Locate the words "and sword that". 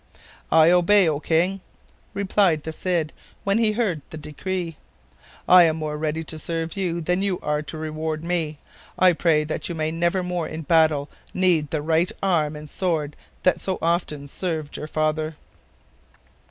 12.55-13.61